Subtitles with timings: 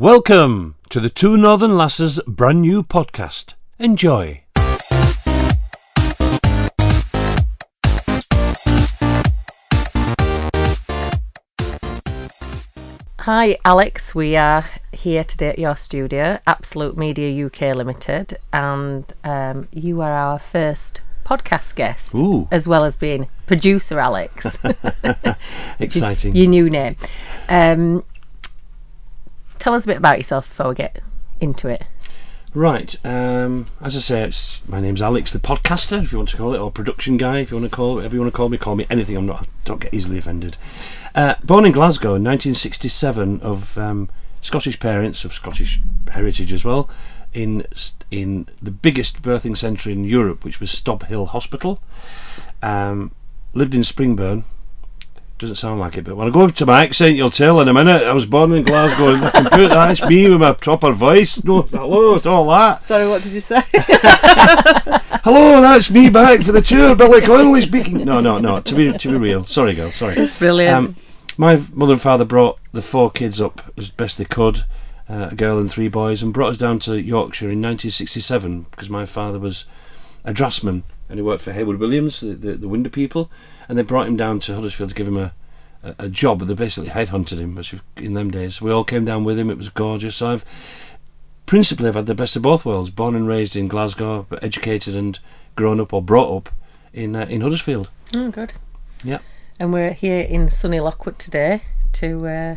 [0.00, 3.52] Welcome to the Two Northern Lasses brand new podcast.
[3.78, 4.44] Enjoy.
[13.18, 14.14] Hi, Alex.
[14.14, 20.12] We are here today at your studio, Absolute Media UK Limited, and um, you are
[20.12, 22.48] our first podcast guest, Ooh.
[22.50, 24.56] as well as being producer Alex.
[25.78, 26.34] Exciting.
[26.34, 26.96] Your new name.
[27.50, 28.02] Um,
[29.60, 31.00] tell us a bit about yourself before we get
[31.40, 31.84] into it.
[32.52, 32.96] Right.
[33.06, 36.52] Um, as I say, it's, my name's Alex, the podcaster, if you want to call
[36.52, 38.48] it, or production guy, if you want to call it, whatever you want to call
[38.48, 38.58] me.
[38.58, 39.16] Call me anything.
[39.16, 39.46] I'm not.
[39.64, 40.56] Don't get easily offended.
[41.14, 44.10] Uh, born in Glasgow in 1967 of um,
[44.40, 46.90] Scottish parents of Scottish heritage as well,
[47.32, 47.64] in
[48.10, 51.80] in the biggest birthing centre in Europe, which was Stobhill Hospital.
[52.62, 53.12] Um,
[53.54, 54.42] lived in Springburn.
[55.40, 57.72] Doesn't sound like it, but when I go to my accent, you'll tell in a
[57.72, 58.02] minute.
[58.02, 59.14] I was born in Glasgow.
[59.14, 61.42] and I can put that's me with my proper voice.
[61.42, 62.82] No, hello, it's all that.
[62.82, 63.62] Sorry, what did you say?
[65.22, 66.94] Hello, that's me back for the tour.
[66.94, 68.04] Billy Connolly speaking.
[68.04, 68.60] No, no, no.
[68.60, 69.42] To be to be real.
[69.44, 69.90] Sorry, girl.
[69.90, 70.30] Sorry.
[70.38, 70.76] Brilliant.
[70.76, 70.96] Um,
[71.38, 74.64] my mother and father brought the four kids up as best they could,
[75.08, 78.90] uh, a girl and three boys, and brought us down to Yorkshire in 1967 because
[78.90, 79.64] my father was
[80.22, 83.30] a draftsman and he worked for Hayward Williams, the, the, the window people,
[83.70, 85.32] and they brought him down to Huddersfield to give him a,
[85.84, 86.40] a, a job.
[86.40, 88.60] They basically headhunted him, which in them days.
[88.60, 89.48] We all came down with him.
[89.48, 90.16] It was gorgeous.
[90.16, 90.44] So I've
[91.46, 92.90] principally I've had the best of both worlds.
[92.90, 95.20] Born and raised in Glasgow, but educated and
[95.54, 96.52] grown up or brought up
[96.92, 97.90] in uh, in Huddersfield.
[98.12, 98.54] oh, good.
[99.04, 99.20] Yeah.
[99.60, 102.56] And we're here in sunny Lockwood today to uh,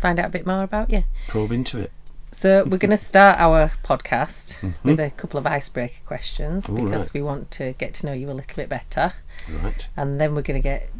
[0.00, 1.04] find out a bit more about you.
[1.28, 1.92] Probe into it.
[2.32, 6.84] So we're going to start our podcast with a couple of icebreaker questions Mm-hmm.
[6.84, 7.14] Because right.
[7.14, 9.14] we want to get to know you a little bit better,
[9.62, 9.88] Right.
[9.96, 10.90] and then we're going to get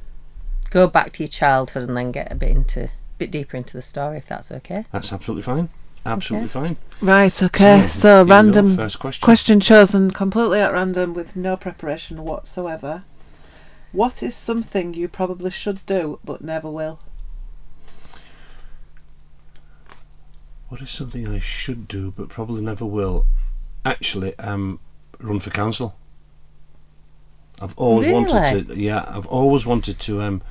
[0.71, 3.83] go back to your childhood and then get a bit into bit deeper into the
[3.83, 4.85] story if that's okay.
[4.93, 5.69] That's absolutely fine.
[6.07, 6.77] Absolutely fine.
[7.03, 7.87] right, okay.
[7.87, 9.25] So, So, here we go, random first question.
[9.25, 13.03] question chosen completely at random with no preparation whatsoever.
[13.93, 17.01] What is something you probably should do but never will?
[20.69, 23.27] What is something I should do but probably never will?
[23.85, 24.81] Actually, um,
[25.19, 25.97] run for council.
[27.61, 28.25] I've always Really?
[28.25, 28.79] wanted to.
[28.79, 30.43] Yeah, I've always wanted to um,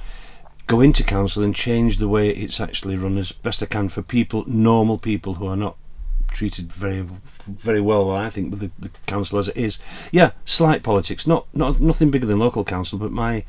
[0.67, 4.01] go into council and change the way it's actually run as best I can for
[4.01, 5.77] people, normal people who are not
[6.31, 7.05] treated very,
[7.45, 8.07] very well.
[8.07, 9.77] Well, I think with the, the council as it is.
[10.11, 13.45] Yeah, slight politics, not not nothing bigger than local council, but my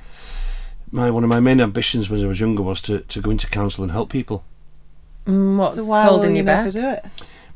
[0.93, 3.47] my one of my main ambitions when I was younger was to, to go into
[3.49, 4.45] council and help people.
[5.27, 6.73] Mm, what's so holding you you back?
[6.73, 7.05] do it?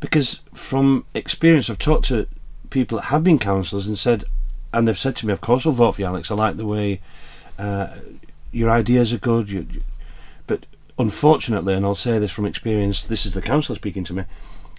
[0.01, 2.27] because from experience, I've talked to
[2.71, 4.25] people that have been councillors and said,
[4.73, 6.31] and they've said to me, "Of course, I'll vote for you, Alex.
[6.31, 7.01] I like the way
[7.59, 7.89] uh,
[8.51, 9.83] your ideas are good." You, you-
[10.47, 10.67] but
[10.99, 14.25] unfortunately, and I'll say this from experience, this is the councillor speaking to me.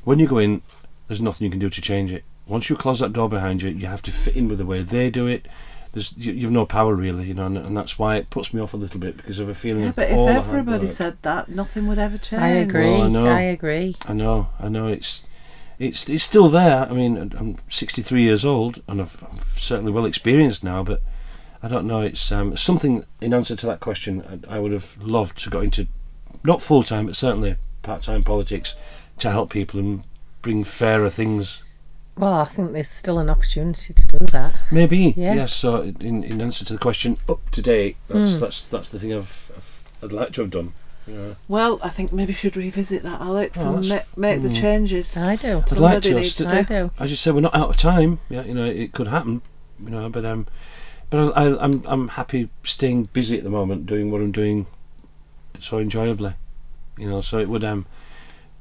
[0.03, 0.61] When you go in,
[1.07, 2.23] there's nothing you can do to change it.
[2.47, 4.83] Once you close that door behind you, you have to fit in with the way
[4.83, 5.47] they do it.
[5.93, 8.59] There's you, you've no power really, you know, and, and that's why it puts me
[8.59, 11.17] off a little bit because of a feeling Yeah, but all if the everybody said
[11.21, 12.41] that, nothing would ever change.
[12.41, 12.83] I agree.
[12.85, 13.27] Well, I know.
[13.27, 13.95] I agree.
[14.05, 14.87] I know, I know.
[14.87, 15.23] It's
[15.83, 16.88] it's it's still there.
[16.89, 20.83] I mean, I'm 63 years old, and I've, I'm certainly well experienced now.
[20.83, 21.01] But
[21.61, 22.01] I don't know.
[22.01, 23.05] It's um, something.
[23.21, 25.88] In answer to that question, I, I would have loved to go into
[26.43, 28.75] not full time, but certainly part time politics
[29.19, 30.03] to help people and
[30.41, 31.61] bring fairer things.
[32.17, 34.53] Well, I think there's still an opportunity to do that.
[34.72, 35.33] Maybe Yeah.
[35.33, 35.53] yes.
[35.53, 37.97] So in, in answer to the question, up to date.
[38.07, 38.39] That's Mm.
[38.39, 40.73] that's that's the thing I've, I've I'd like to have done.
[41.08, 41.34] Yeah.
[41.47, 44.59] Well, I think maybe you should revisit that, Alex, Oh, and ma- make the mm.
[44.59, 45.18] changes.
[45.18, 45.58] I do.
[45.58, 46.16] I'd like Somebody to.
[46.16, 46.91] needs st- I do.
[47.00, 48.19] as you said, we're not out of time.
[48.30, 49.41] Yeah, you know, it could happen.
[49.84, 50.47] You know, but um,
[51.09, 54.66] but I, I, I'm I'm happy staying busy at the moment, doing what I'm doing,
[55.59, 56.36] so enjoyably.
[56.97, 57.85] You know, so it would um,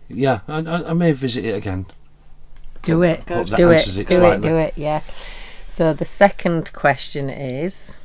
[0.09, 1.87] yeah, I, I, I may visit it again.
[2.83, 3.25] Do it.
[3.27, 3.47] Good.
[3.55, 3.97] Do it.
[3.97, 4.41] it do it.
[4.41, 4.75] Do it.
[4.77, 5.03] Yeah.
[5.69, 7.99] So the second question is,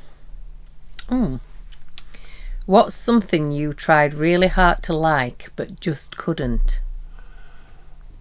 [1.08, 1.36] hmm,
[2.68, 6.80] what's something you tried really hard to like but just couldn't?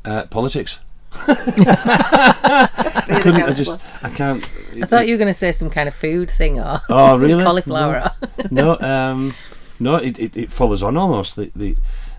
[0.05, 0.79] Uh, politics.
[1.27, 2.69] Being I
[3.09, 3.43] a couldn't.
[3.43, 3.81] I just.
[4.01, 4.49] I can't.
[4.81, 7.43] I thought you were going to say some kind of food thing or Oh really?
[7.43, 8.11] cauliflower.
[8.49, 9.35] no, um,
[9.79, 11.75] no, it, it, it follows on almost the, the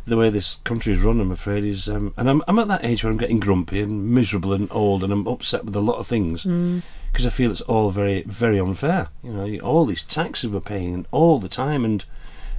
[0.06, 1.20] the way this country is run.
[1.20, 4.10] I'm afraid is, um, and I'm I'm at that age where I'm getting grumpy and
[4.14, 7.62] miserable and old, and I'm upset with a lot of things because I feel it's
[7.62, 9.08] all very very unfair.
[9.22, 12.04] You know, all these taxes we're paying all the time, and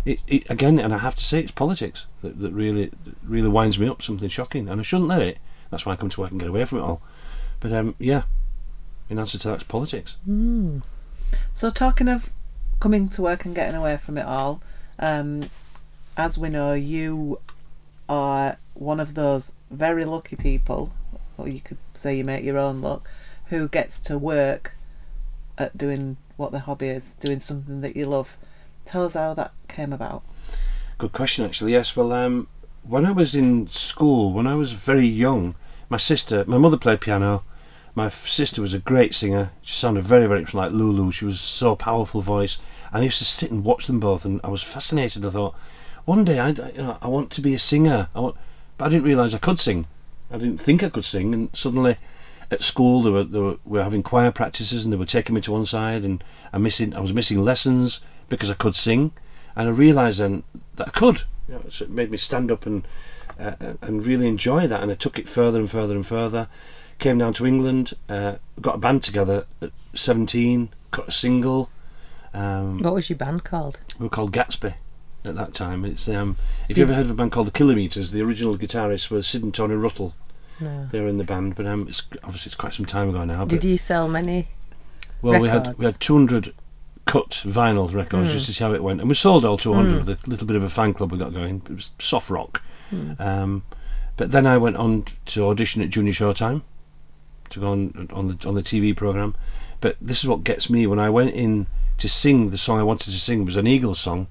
[0.10, 2.92] it, it again, and I have to say, it's politics that, that really
[3.24, 4.02] really winds me up.
[4.02, 5.38] Something shocking, and I shouldn't let it.
[5.70, 7.02] That's why I come to work and get away from it all.
[7.60, 8.24] But um, yeah,
[9.10, 10.16] in answer to that, it's politics.
[11.54, 12.32] So, talking of
[12.80, 14.62] coming to work and getting away from it all,
[14.98, 15.50] um,
[16.18, 17.40] as we know, you
[18.08, 20.92] are one of those very lucky people,
[21.38, 23.08] or you could say you make your own luck,
[23.48, 24.76] who gets to work
[25.58, 28.38] at doing what their hobby is, doing something that you love.
[28.90, 30.24] Tell us how that came about.
[30.98, 31.74] Good question, actually.
[31.74, 31.96] Yes.
[31.96, 32.48] Well, um,
[32.82, 35.54] when I was in school, when I was very young,
[35.90, 37.44] my sister, my mother played piano.
[37.94, 39.52] My sister was a great singer.
[39.62, 41.12] She sounded very, very much like Lulu.
[41.12, 42.58] She was so powerful voice.
[42.92, 45.24] And I used to sit and watch them both, and I was fascinated.
[45.24, 45.54] I thought,
[46.06, 48.08] one day I, you know, I want to be a singer.
[48.16, 48.38] I want,
[48.80, 49.86] but I didn't realise I could sing.
[50.32, 51.98] I didn't think I could sing, and suddenly
[52.50, 55.36] at school they were, they were we were having choir practices, and they were taking
[55.36, 59.12] me to one side, and I missing I was missing lessons because I could sing,
[59.56, 60.44] and I realised then
[60.76, 61.24] that I could.
[61.48, 62.86] You know, so it made me stand up and
[63.40, 66.48] uh, and really enjoy that, and I took it further and further and further.
[67.00, 71.70] Came down to England, uh, got a band together at 17, got a single.
[72.34, 73.80] Um, What was your band called?
[73.98, 74.74] we were called Gatsby
[75.24, 75.86] at that time.
[75.86, 76.36] It's um,
[76.68, 79.44] if you ever heard of a band called the Kilometers, the original guitarists were Sid
[79.44, 80.14] and Tony Ruttle.
[80.60, 80.90] No.
[80.92, 83.46] They were in the band, but um, it's obviously it's quite some time ago now.
[83.46, 84.50] But Did you sell many?
[85.22, 86.54] well, we had we had 200
[87.12, 88.34] cut vinyl records Mm.
[88.34, 90.56] just to see how it went, and we sold all 200 with a little bit
[90.56, 91.62] of a fan club we got going.
[91.70, 92.62] It was soft rock.
[92.94, 93.20] Mm.
[93.20, 93.64] Um,
[94.18, 96.62] but then I went on to audition at Junior Showtime
[97.52, 99.36] to go on on the on the TV program.
[99.82, 101.68] But this is what gets me when I went in
[102.00, 104.28] to sing the song I wanted to sing was an Eagles song,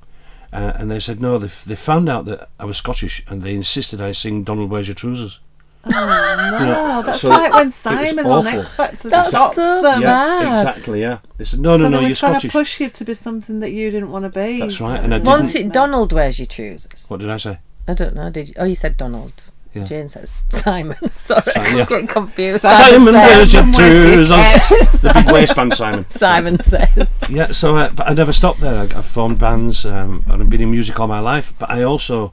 [0.52, 1.38] uh, and they said no.
[1.38, 4.70] They, f- they found out that I was Scottish, and they insisted I sing "Donald
[4.70, 5.40] Where's Your Trousers."
[5.84, 8.60] Oh no, know, that's so like when Simon on awful.
[8.60, 10.02] X Factor That's stops so them.
[10.02, 11.00] Yeah, exactly.
[11.00, 11.96] Yeah, they said no, so no, no.
[11.96, 12.52] they were You're trying Scottish.
[12.52, 14.60] to push you to be something that you didn't want to be.
[14.60, 17.06] That's right, and I Wasn't didn't- it Donald wears your trousers?
[17.08, 17.58] What did I say?
[17.86, 18.28] I don't know.
[18.30, 18.54] Did you?
[18.58, 19.50] Oh, you said Donald.
[19.74, 19.84] Yeah.
[19.84, 20.96] Jane says Simon.
[21.16, 22.62] Sorry, Simon, I'm getting confused.
[22.62, 25.00] Simon, says, your Simon, where's your trousers?
[25.02, 26.08] the big waistband, Simon.
[26.10, 27.20] Simon says.
[27.30, 28.74] Yeah, so uh, but I never stopped there.
[28.76, 31.52] I, I've formed bands um, and I've been in music all my life.
[31.58, 32.32] But I also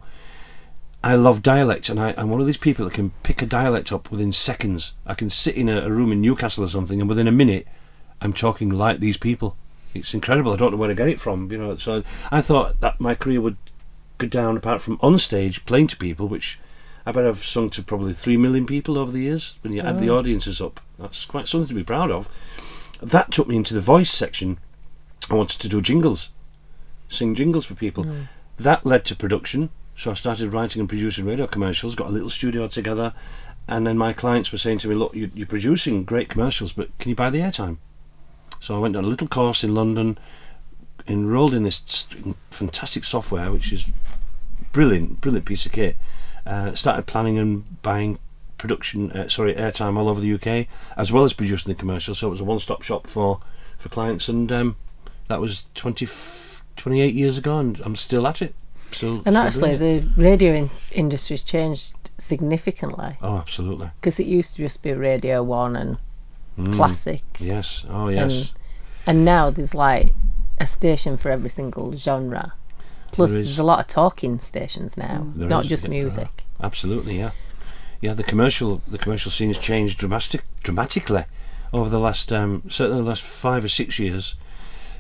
[1.06, 3.92] I love dialect, and I, I'm one of these people that can pick a dialect
[3.92, 4.94] up within seconds.
[5.06, 7.68] I can sit in a, a room in Newcastle or something, and within a minute,
[8.22, 9.56] I'm talking like these people.
[9.94, 10.52] It's incredible.
[10.52, 11.52] I don't know where to get it from.
[11.52, 13.58] You know, so I thought that my career would
[14.18, 16.60] go down apart from on stage playing to people, which
[17.06, 19.60] I bet I've sung to probably three million people over the years.
[19.62, 20.18] When you add the oh.
[20.18, 22.30] audiences up, that's quite something to be proud of.
[23.00, 24.58] That took me into the voice section.
[25.30, 26.30] I wanted to do jingles,
[27.10, 28.06] sing jingles for people.
[28.06, 28.22] Hmm.
[28.58, 29.70] That led to production.
[29.96, 31.96] So I started writing and producing radio commercials.
[31.96, 33.14] Got a little studio together,
[33.68, 36.98] and then my clients were saying to me, "Look, you, you're producing great commercials, but
[37.00, 37.78] can you buy the airtime?"
[38.60, 40.18] So I went on a little course in London,
[41.08, 42.08] enrolled in this
[42.50, 43.92] fantastic software, which is
[44.72, 45.96] brilliant, brilliant piece of kit.
[46.46, 48.20] Uh, started planning and buying
[48.58, 52.20] production, uh, sorry, airtime all over the UK, as well as producing the commercials.
[52.20, 53.40] So it was a one-stop shop for
[53.78, 54.78] for clients, and um,
[55.28, 56.08] that was 20,
[56.76, 58.56] 28 years ago, and I'm still at it.
[59.02, 64.82] And actually, the radio in- industry's changed significantly oh, absolutely, because it used to just
[64.84, 65.98] be Radio One and
[66.58, 66.74] Mm.
[66.74, 68.54] classic, yes, oh yes,
[69.06, 70.14] and now there's like
[70.58, 72.54] a station for every single genre.
[73.12, 76.46] Plus, There there's a lot of talking stations now, There not is, just music.
[76.64, 77.32] absolutely, yeah,
[78.00, 78.14] yeah.
[78.14, 81.26] The commercial, the commercial scene's changed dramatic, dramatically
[81.74, 84.36] over the last, um, certainly the last five or six years.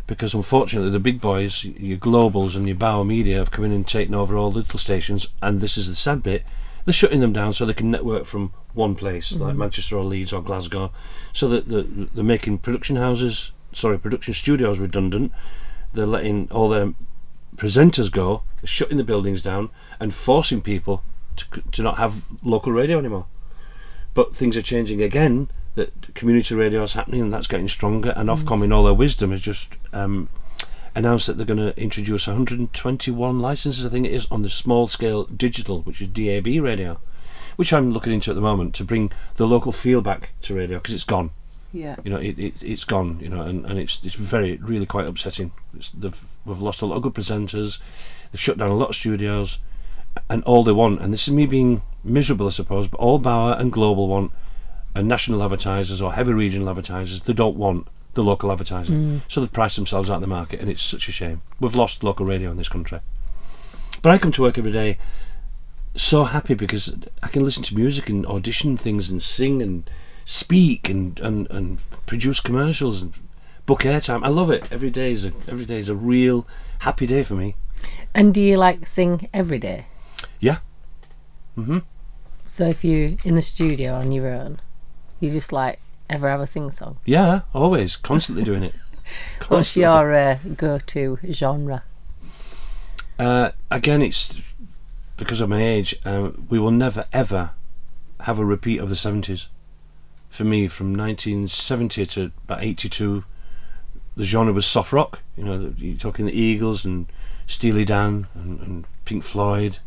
[0.07, 3.87] Because unfortunately, the big boys, your globals and your Bauer Media, have come in and
[3.87, 5.29] taken over all the little stations.
[5.41, 6.43] And this is the sad bit:
[6.85, 9.59] they're shutting them down so they can network from one place, like mm-hmm.
[9.59, 10.91] Manchester or Leeds or Glasgow.
[11.33, 15.31] So that the, they're making production houses, sorry, production studios redundant.
[15.93, 16.93] They're letting all their
[17.55, 19.69] presenters go, shutting the buildings down,
[19.99, 21.03] and forcing people
[21.37, 23.25] to, to not have local radio anymore.
[24.13, 25.49] But things are changing again.
[25.75, 28.13] That community radio is happening, and that's getting stronger.
[28.15, 30.29] And Ofcom, in all their wisdom, has just um,
[30.95, 34.87] announced that they're going to introduce 121 licenses, I think it is, on the small
[34.87, 36.99] scale digital, which is DAB radio,
[37.57, 40.77] which I'm looking into at the moment to bring the local feel back to radio
[40.77, 41.31] because it's gone.
[41.73, 41.97] Yeah.
[42.05, 43.19] You know, it, it it's gone.
[43.19, 45.51] You know, and, and it's it's very really quite upsetting.
[45.73, 47.79] We've lost a lot of good presenters.
[48.31, 49.59] They've shut down a lot of studios,
[50.29, 53.53] and all they want, and this is me being miserable, I suppose, but all Bauer
[53.59, 54.31] and Global want
[54.95, 57.23] are national advertisers or heavy regional advertisers.
[57.23, 60.69] They don't want the local advertising, so they've priced themselves out of the market, and
[60.69, 61.41] it's such a shame.
[61.59, 62.99] We've lost local radio in this country.
[64.01, 64.97] But I come to work every day
[65.95, 69.89] so happy because I can listen to music and audition things and sing and
[70.25, 73.13] speak and, and, and produce commercials and
[73.65, 74.23] book airtime.
[74.23, 74.63] I love it.
[74.71, 76.47] Every day is a every day is a real
[76.79, 77.55] happy day for me.
[78.13, 79.87] And do you like sing every day?
[80.39, 80.59] Yeah.
[81.57, 81.83] Mhm.
[82.47, 84.61] So if you're in the studio on your own,
[85.19, 85.79] you just like
[86.09, 86.97] ever have a sing song.
[87.05, 88.73] Yeah, always, constantly doing it.
[89.47, 89.81] What's Constantly.
[89.83, 91.83] your uh, go-to genre?
[93.19, 94.35] Uh, again, it's
[95.17, 97.51] because of my age, um, we will never ever
[98.21, 99.47] have a repeat of the seventies.
[100.29, 103.23] For me, from 1970 to about 82,
[104.17, 105.21] the genre was soft rock.
[105.37, 107.07] You know, you're talking the Eagles and
[107.47, 109.79] Steely Dan and, and Pink Floyd,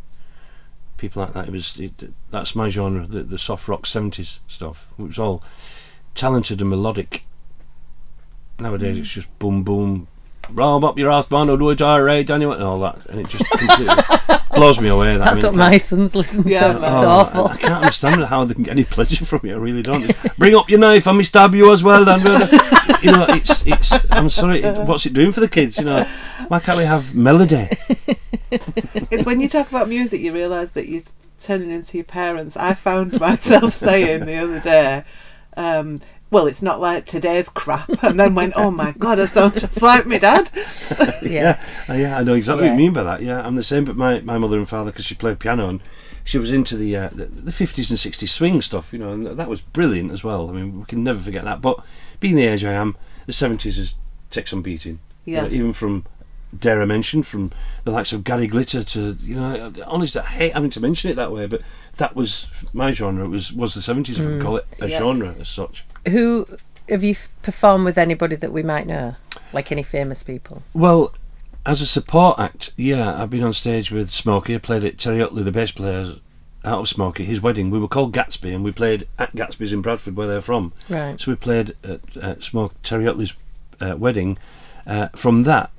[0.98, 1.48] people like that.
[1.48, 4.92] It was it, that's my genre, the, the soft rock 70s stuff.
[4.98, 5.42] It was all
[6.14, 7.24] talented and melodic.
[8.58, 9.00] Nowadays, mm.
[9.00, 10.08] it's just boom boom.
[10.50, 13.44] Roll up your ass, man, or do it right, and all that, and it just
[13.50, 13.94] completely
[14.54, 15.16] blows me away.
[15.16, 16.78] That, That's mean, what my sons listen Yeah, to.
[16.80, 16.90] man.
[16.90, 17.48] It's Oh, awful.
[17.48, 19.52] I, I can't understand how they can get any pleasure from it.
[19.52, 20.14] I really don't.
[20.38, 22.08] Bring up your knife, and me stab you as well.
[22.08, 22.22] And
[23.02, 23.92] you know, it's it's.
[24.10, 24.62] I'm sorry.
[24.62, 25.78] It, what's it doing for the kids?
[25.78, 26.04] You know,
[26.48, 27.68] why can't we have melody?
[29.10, 31.02] It's when you talk about music, you realise that you're
[31.38, 32.56] turning into your parents.
[32.56, 35.04] I found myself saying the other day,
[35.56, 36.00] um,
[36.30, 39.80] well, it's not like today's crap, and then went, oh my god, I sound just
[39.82, 40.50] like my dad.
[41.22, 41.58] yeah.
[41.88, 43.22] Uh, yeah, I know exactly what you mean by that.
[43.22, 43.84] Yeah, I'm the same.
[43.84, 45.80] But my, my mother and father, because she played piano and
[46.24, 49.26] she was into the, uh, the the 50s and 60s swing stuff, you know, and
[49.26, 50.48] that was brilliant as well.
[50.50, 51.62] I mean, we can never forget that.
[51.62, 51.82] But
[52.20, 53.94] being the age I am, the 70s is
[54.30, 55.00] takes some beating.
[55.24, 55.42] You Yeah.
[55.42, 56.04] know, even from
[56.58, 57.52] dare I mention from
[57.84, 61.14] the likes of Gary Glitter to you know, honestly, I hate having to mention it
[61.16, 61.60] that way, but
[61.96, 63.24] that was my genre.
[63.24, 64.98] It was was the 70s, if we call it a Yeah.
[64.98, 65.84] genre as such.
[66.08, 66.46] Who
[66.88, 69.16] have you performed with anybody that we might know?
[69.52, 70.62] Like any famous people?
[70.74, 71.14] Well,
[71.64, 74.54] as a support act, yeah, I've been on stage with Smokie.
[74.54, 76.16] I played at Terry Uttley, the bass player
[76.64, 77.70] out of Smokie, his wedding.
[77.70, 80.72] We were called Gatsby, and we played at Gatsby's in Bradford, where they're from.
[80.88, 81.20] Right.
[81.20, 83.34] So we played at, at Smoke Terry Uttley's
[83.80, 84.38] uh, wedding.
[84.86, 85.70] Uh, from that,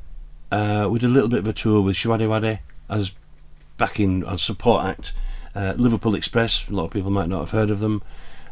[0.52, 2.60] uh, we did a little bit of a tour with Showaddywaddy
[2.90, 3.12] as
[3.78, 5.14] backing on support act.
[5.56, 8.02] Uh, Liverpool Express, a lot of people might not have heard of them.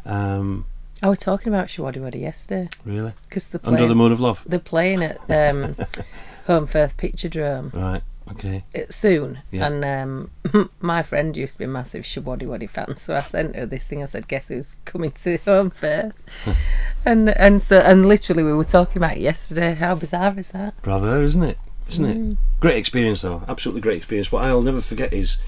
[0.04, 0.66] Um,
[1.02, 3.12] I was talking about Showaddywaddy yesterday really?
[3.28, 4.42] because they're Under the Moon of Love.
[4.46, 5.74] they're playing at um,
[6.48, 8.02] Holmfirth Picture Dome Right,
[8.32, 8.64] okay.
[8.74, 9.40] s- soon.
[9.50, 9.66] Yeah.
[9.66, 13.66] And um, my friend used to be a massive Showaddywaddy fan, so I sent her
[13.66, 14.02] this thing.
[14.02, 16.16] I said, "Guess who's coming to Holmfirth?"
[17.04, 19.74] and and so and literally we were talking about it yesterday.
[19.74, 20.74] How bizarre is that?
[20.84, 21.58] Rather, isn't it?
[21.90, 22.32] Isn't Mm.
[22.32, 22.38] it?
[22.60, 23.42] Great experience, though.
[23.48, 24.32] Absolutely great experience.
[24.32, 25.38] What I'll never forget is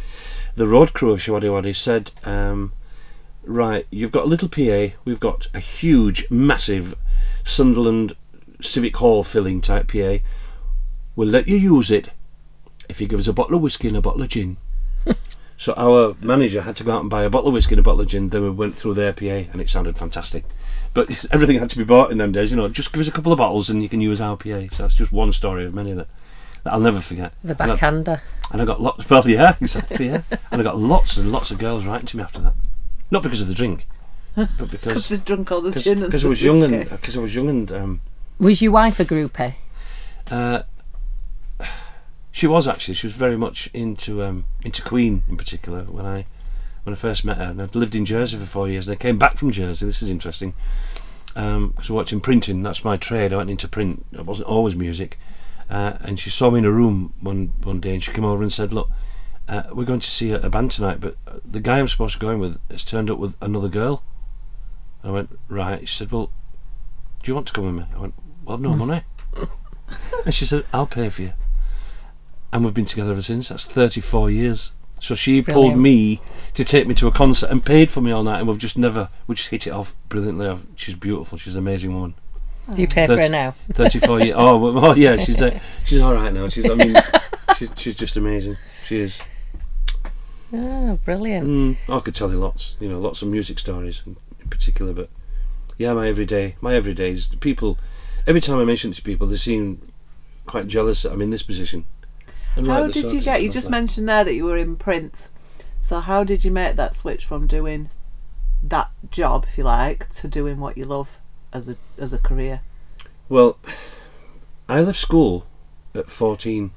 [0.54, 2.73] the road crew of Showaddywaddy said, um,
[3.44, 4.94] "Right, you've got a little PA.
[5.04, 6.94] We've got a huge, massive
[7.44, 8.14] Sunderland
[8.61, 10.18] Civic Hall filling type PA.
[11.16, 12.11] We'll let you use it
[12.88, 14.56] if you give us a bottle of whiskey and a bottle of gin."
[15.56, 17.82] so our manager had to go out and buy a bottle of whiskey and a
[17.82, 18.28] bottle of gin.
[18.28, 20.44] Then we went through their PA, and it sounded fantastic.
[20.92, 22.50] But everything had to be bought in them days.
[22.50, 24.66] You know, just give us a couple of bottles and you can use our PA.
[24.73, 26.09] So that's just one story of many that,
[26.64, 27.32] that I'll never forget.
[27.44, 28.23] The And I- backhander.
[28.50, 29.04] and I got lots.
[29.11, 30.06] Well, yeah, exactly.
[30.09, 32.54] Yeah, and I got lots and lots of girls writing to me after that.
[33.10, 33.86] Not because of the drink,
[34.34, 37.20] but Because because drunk all the gin and because I was young and because I
[37.20, 38.00] was young and um,
[38.38, 39.54] Was your wife a groupie?
[40.30, 40.62] uh,
[42.30, 46.26] she was actually she was very much into um, into Queen in particular when I
[46.84, 47.44] when I first met her.
[47.50, 49.84] And I'd lived in Jersey for four years and I came back from Jersey.
[49.86, 50.54] This is interesting
[51.34, 52.62] because I worked in printing.
[52.62, 53.32] That's my trade.
[53.32, 54.06] I went into print.
[54.12, 55.18] It wasn't always music.
[55.68, 58.42] Uh, and she saw me in a room one one day and she came over
[58.42, 58.88] and said, "Look,
[59.50, 62.21] uh, we're going to see a, a band tonight, but the guy I'm supposed to
[62.21, 64.02] go in with has turned up with another girl."
[65.04, 66.30] I went, "Right." She said, "Well,
[67.23, 68.14] do you want to come with me?" I went,
[68.45, 69.02] "Well, I've no money."
[70.25, 71.33] and she said, "I'll pay for you."
[72.52, 73.49] And we've been together ever since.
[73.49, 74.73] That's 34 years.
[75.00, 76.21] So she pulled me
[76.54, 78.76] to take me to a concert and paid for me all night, and we've just
[78.76, 80.47] never, we just hit it off brilliantly.
[80.47, 81.38] I've, she's beautiful.
[81.38, 82.14] She's an amazing woman.
[82.75, 83.54] Do you pay for her now?
[83.73, 84.35] 34 years.
[84.37, 86.49] Oh, well, oh yeah, she's uh, she's all right now.
[86.49, 86.95] She's, I mean,
[87.57, 88.59] she's she's just amazing.
[88.85, 89.23] She is.
[90.52, 91.47] Oh, brilliant.
[91.47, 94.92] Mm, I could tell you lots, you know, lots of music stories in, in particular.
[94.92, 95.09] But
[95.78, 97.38] yeah, my everyday, my everydays.
[97.40, 97.78] People,
[98.26, 99.92] every time I mention it to people, they seem
[100.47, 101.85] quite jealous that I'm in this position.
[102.57, 103.42] And How like did you get?
[103.42, 105.28] You just like- mentioned there that you were in print.
[105.78, 107.90] So how did you make that switch from doing
[108.62, 111.21] that job, if you like, to doing what you love
[111.52, 112.61] as a as a career?
[113.28, 113.59] Well,
[114.69, 115.47] I left school
[115.95, 116.73] at 14.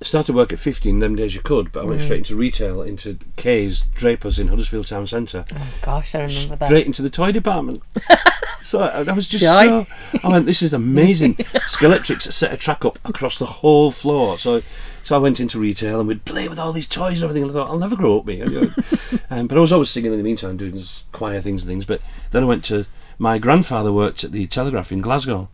[0.00, 2.04] Started work at 15, them days you could, but I went Mm.
[2.04, 5.44] straight into retail, into K's, Drapers in Huddersfield Town Centre.
[5.52, 6.68] Oh gosh, I remember that.
[6.68, 7.82] Straight into the toy department.
[8.62, 9.66] so I, I was just Joy.
[9.66, 9.86] so.
[10.22, 11.34] I went, this is amazing.
[11.34, 14.38] Scalextric set a track up across the whole floor.
[14.38, 14.62] So
[15.02, 17.42] so I went into retail and we'd play with all these toys and everything.
[17.42, 18.40] And I thought, I'll never grow up, me.
[19.30, 21.84] um, but I was always singing in the meantime, doing choir things and things.
[21.86, 22.00] But
[22.30, 22.86] then I went to.
[23.18, 25.48] My grandfather worked at the Telegraph in Glasgow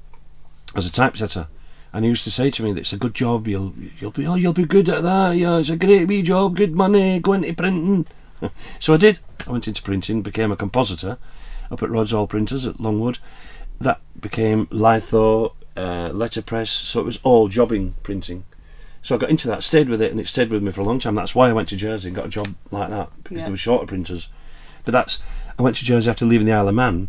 [0.77, 1.47] as a typesetter.
[1.95, 3.47] And he used to say to me, "It's a good job.
[3.47, 5.37] You'll you'll be oh, you'll be good at that.
[5.37, 6.57] Yeah, it's a great wee job.
[6.57, 7.21] Good money.
[7.21, 8.07] Go into printing."
[8.81, 9.21] so I did.
[9.47, 11.19] I went into printing, became a compositor
[11.71, 13.21] up at Rhodes Hall Printers at Longwood.
[13.81, 16.71] That became litho, uh, letterpress.
[16.71, 18.45] So it was all jobbing printing.
[19.03, 20.85] So I got into that, stayed with it, and it stayed with me for a
[20.85, 21.15] long time.
[21.15, 23.43] That's why I went to Jersey and got a job like that because Yeah.
[23.45, 24.29] there were shorter printers.
[24.85, 25.23] But that's
[25.59, 27.09] I went to Jersey after leaving the Isle of Man,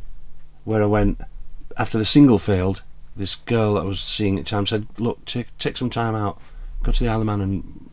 [0.63, 1.19] where I went
[1.75, 2.83] after the single failed.
[3.15, 6.15] This girl that I was seeing at the time said, "Look, take take some time
[6.15, 6.39] out,
[6.83, 7.89] go to the Isle of Man and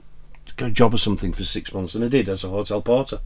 [0.56, 3.20] get a job or something for six months." And I did as a hotel porter.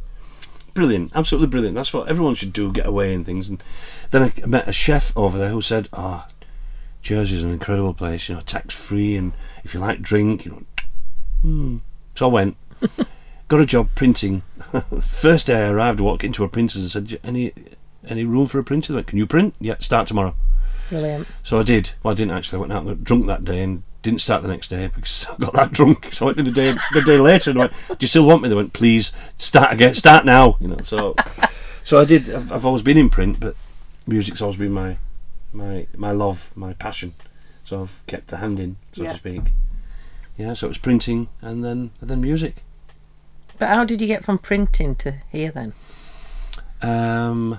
[0.74, 1.74] Brilliant, absolutely brilliant.
[1.74, 3.48] That's what everyone should do: get away and things.
[3.48, 3.62] And
[4.10, 6.28] then I met a chef over there who said, "Ah,
[7.00, 8.28] Jersey's an incredible place.
[8.28, 9.32] You know, tax free, and
[9.64, 10.62] if you like drink, you know."
[11.40, 11.76] Hmm.
[12.14, 12.56] So I went,
[13.48, 14.42] got a job printing.
[15.00, 17.52] First day I arrived, I walked into a printer's and said, "Any,
[18.06, 19.54] any room for a printer?" They went, Can you print?
[19.60, 20.34] Yeah, start tomorrow.
[20.90, 21.26] Brilliant.
[21.42, 21.92] So I did.
[22.02, 22.58] Well, I didn't actually.
[22.58, 25.26] I went out and got drunk that day and didn't start the next day because
[25.30, 26.10] I got that drunk.
[26.12, 28.24] So I went in the day the day later and I went, "Do you still
[28.26, 29.94] want me?" They went, "Please start again.
[29.94, 30.78] Start now." You know.
[30.82, 31.14] So,
[31.84, 32.30] so I did.
[32.32, 33.56] I've, I've always been in print, but
[34.06, 34.96] music's always been my
[35.52, 37.14] my my love, my passion.
[37.64, 39.12] So I've kept the hand in, so Yeah.
[39.12, 39.42] to speak.
[40.36, 40.52] Yeah.
[40.54, 42.62] So it was printing and then and then music.
[43.58, 45.72] But how did you get from printing to here then?
[46.82, 47.58] Um,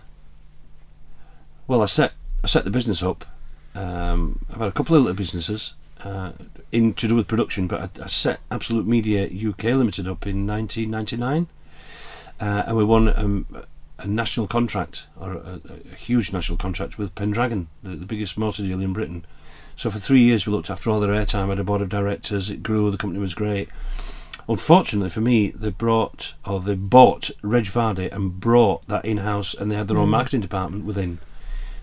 [1.68, 2.14] well, I set
[2.48, 3.26] I set the business up.
[3.76, 6.32] Um, I've had a couple of little businesses uh,
[6.72, 10.48] in to do with production, but I, I set Absolute Media UK Limited up in
[10.48, 11.48] 1999,
[12.40, 13.66] uh, and we won um,
[14.00, 15.60] a national contract or a,
[15.92, 19.26] a huge national contract with Pendragon, the, the biggest motor deal in Britain.
[19.76, 21.50] So for three years we looked after all their airtime.
[21.50, 22.50] had a board of directors.
[22.50, 22.90] It grew.
[22.90, 23.68] The company was great.
[24.48, 29.54] Unfortunately for me, they brought or they bought Reg Vardy and brought that in house,
[29.54, 31.20] and they had their own marketing department within.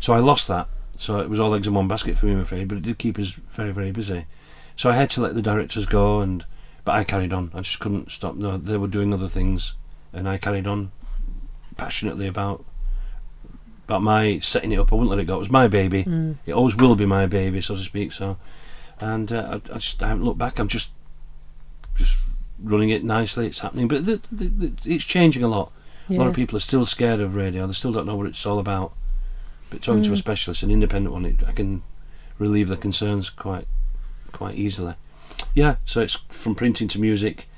[0.04, 0.68] So I lost that.
[0.96, 2.68] So it was all eggs in one basket for me, I'm afraid.
[2.68, 4.26] But it did keep us very, very busy.
[4.76, 6.44] So I had to let the directors go, and
[6.84, 7.50] but I carried on.
[7.54, 8.34] I just couldn't stop.
[8.34, 9.76] No, they were doing other things,
[10.12, 10.92] and I carried on
[11.78, 12.66] passionately about
[13.86, 14.92] about my setting it up.
[14.92, 15.36] I wouldn't let it go.
[15.36, 16.04] It was my baby.
[16.04, 16.36] Mm.
[16.44, 18.12] It always will be my baby, so to speak.
[18.12, 18.36] So,
[19.00, 20.58] and uh, I, I just I haven't looked back.
[20.58, 20.90] I'm just
[21.94, 22.20] just
[22.62, 23.46] running it nicely.
[23.46, 25.72] It's happening, but the, the, the, it's changing a lot.
[26.10, 27.66] A lot of people are still scared of radio.
[27.66, 28.92] They still don't know what it's all about.
[29.74, 30.18] But talking to a Mm.
[30.18, 31.82] specialist, an independent one, it, I can
[32.38, 33.66] relieve the concerns quite
[34.32, 34.94] quite easily.
[35.54, 37.48] Yeah, so it's from printing to music.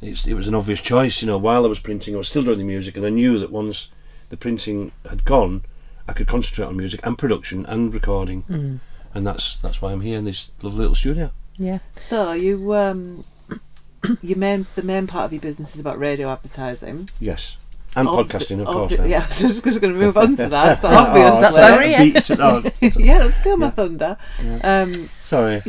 [0.00, 1.38] It's, it was an obvious choice, you know.
[1.38, 3.90] While I was printing, I was still doing the music, and I knew that once
[4.30, 5.62] the printing had gone,
[6.08, 8.80] I could concentrate on music and production and recording, Mm.
[9.14, 11.30] and that's that's why I'm here in this lovely little studio.
[11.56, 11.78] Yeah.
[11.96, 13.24] So you um,
[14.22, 17.56] your main the main part of your business is about radio advertising Yes,
[17.96, 18.98] and Obvi- podcasting, of course.
[18.98, 19.04] now.
[19.04, 20.80] Yeah, so I was just going to move on to that.
[20.80, 21.98] So Oh, obviously, That's sorry, Maria.
[22.12, 22.62] Beat oh,
[23.02, 23.70] yeah, that's still my Yeah.
[23.72, 24.16] thunder.
[24.42, 24.82] Yeah.
[24.82, 25.62] Um, sorry.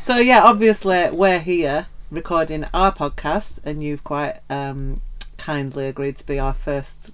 [0.00, 5.00] so yeah, obviously we're here recording our podcast, and you've quite um,
[5.38, 7.10] kindly agreed to be our first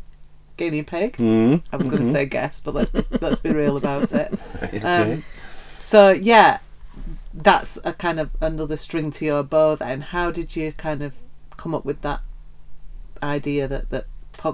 [0.57, 1.17] guinea pig.
[1.17, 1.63] Mm.
[1.73, 4.35] I was going to say guest, but let's be, let's be real about it.
[4.63, 4.81] okay.
[4.81, 5.25] Um,
[5.83, 6.59] so yeah,
[7.33, 9.77] that's a kind of another string to your bow.
[9.77, 11.15] Then, how did you kind of
[11.57, 12.21] come up with that
[13.25, 14.07] idea that that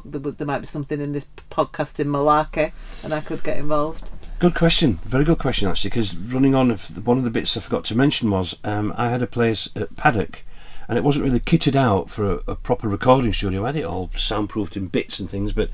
[0.05, 4.09] there, might be something in this podcasting malarkey, and I could get involved?
[4.39, 4.95] Good question.
[5.05, 5.91] Very good question, actually.
[5.91, 9.23] Because running on, one of the bits I forgot to mention was um, I had
[9.23, 10.45] a place at Paddock,
[10.89, 13.65] and it wasn't really kitted out for a, a proper recording studio.
[13.65, 15.71] I had it all soundproofed in bits and things, but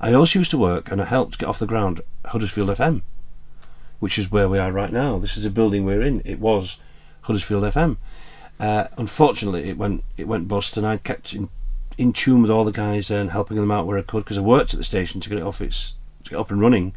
[0.00, 3.02] I also used to work and I helped get off the ground Huddersfield FM,
[3.98, 5.18] which is where we are right now.
[5.18, 6.22] This is a building we're in.
[6.24, 6.78] It was
[7.22, 7.96] Huddersfield FM.
[8.58, 11.48] Uh, unfortunately, it went it went bust, and I kept in
[12.00, 14.40] in tune with all the guys and helping them out where I could because I
[14.40, 15.92] worked at the station to get it off its
[16.24, 16.94] to get up and running.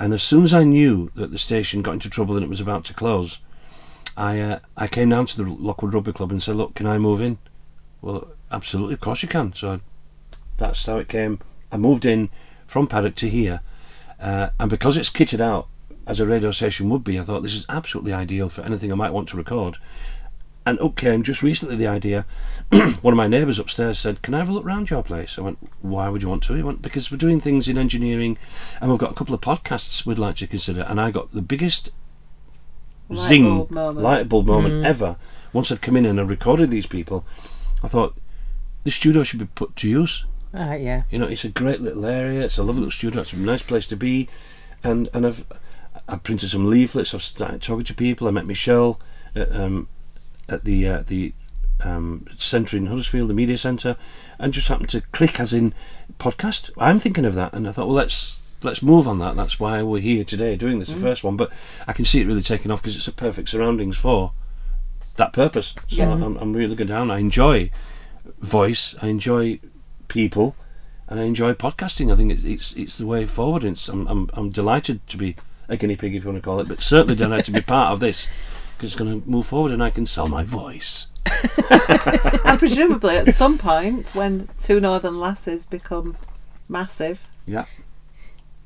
[0.00, 2.60] And as soon as I knew that the station got into trouble and it was
[2.60, 3.38] about to close,
[4.16, 6.98] I uh, I came down to the Lockwood Rugby Club and said, "Look, can I
[6.98, 7.38] move in?"
[8.00, 9.54] Well, absolutely, of course you can.
[9.54, 9.80] So
[10.58, 11.38] that's how it came.
[11.70, 12.28] I moved in
[12.66, 13.60] from Paddock to here,
[14.18, 15.68] uh, and because it's kitted out
[16.04, 18.96] as a radio station would be, I thought this is absolutely ideal for anything I
[18.96, 19.78] might want to record.
[20.64, 22.24] And up came just recently the idea.
[22.70, 25.42] one of my neighbours upstairs said, "Can I have a look round your place?" I
[25.42, 28.38] went, "Why would you want to?" He went, "Because we're doing things in engineering,
[28.80, 31.42] and we've got a couple of podcasts we'd like to consider." And I got the
[31.42, 31.90] biggest
[33.08, 34.04] Light zing bulb moment.
[34.04, 34.86] light bulb moment Mm.
[34.86, 35.16] ever.
[35.52, 37.24] Once I'd come in and I recorded these people,
[37.82, 38.16] I thought
[38.84, 40.24] the studio should be put to use.
[40.54, 41.02] Ah, yeah.
[41.10, 42.42] You know, it's a great little area.
[42.42, 43.20] It's a lovely little studio.
[43.22, 44.28] It's a nice place to be,
[44.84, 45.44] and and I've
[46.08, 47.14] I've printed some leaflets.
[47.14, 48.28] I've started talking to people.
[48.28, 49.00] I met Michelle
[49.34, 49.88] at, um,
[50.52, 51.32] at the uh, the
[51.80, 53.96] um, centre in Huddersfield, the media centre,
[54.38, 55.74] and just happened to click as in
[56.18, 56.70] podcast.
[56.78, 59.34] I'm thinking of that, and I thought, well, let's let's move on that.
[59.36, 61.36] That's why we're here today doing this, the first one.
[61.36, 61.50] But
[61.86, 64.32] I can see it really taking off because it's a perfect surroundings for
[65.16, 65.74] that purpose.
[65.88, 66.12] So Yeah.
[66.12, 67.10] I'm, I'm really good down.
[67.10, 67.70] I enjoy
[68.38, 68.94] voice.
[69.02, 69.60] I enjoy
[70.08, 70.54] people,
[71.08, 72.12] and I enjoy podcasting.
[72.12, 73.64] I think it's it's, it's the way forward.
[73.64, 75.36] It's, I'm, I'm I'm delighted to be
[75.68, 77.92] a guinea pig, if you want to call it, but certainly delighted to be part
[77.92, 78.28] of this
[78.84, 81.06] is going to move forward, and I can sell my voice.
[82.44, 86.16] and presumably at some point, when two Northern Lasses become
[86.68, 87.64] massive, Yeah.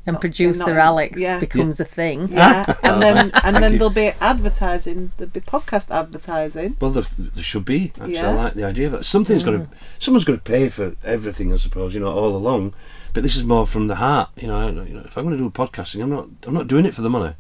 [0.09, 1.41] And producer not- Alex yeah.
[1.41, 2.29] becomes a thing.
[2.29, 3.79] yeah, and then and then you.
[3.79, 5.11] there'll be advertising.
[5.17, 6.77] There'll be podcast advertising.
[6.81, 7.89] Well, there, there should be.
[7.97, 8.31] Actually, Yeah.
[8.31, 9.05] I like the idea of that.
[9.05, 11.93] Something's going to, someone's going to pay for everything, I suppose.
[11.93, 12.73] You know, all along.
[13.15, 14.31] But this is more from the heart.
[14.37, 16.29] You know, you know, if I'm going to do podcasting, I'm not.
[16.45, 17.35] I'm not doing it for the money.